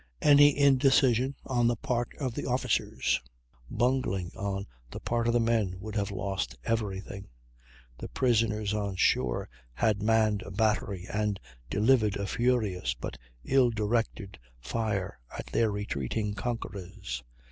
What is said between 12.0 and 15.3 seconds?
a furious but ill directed fire